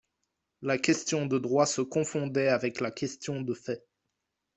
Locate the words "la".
0.63-0.79, 2.81-2.89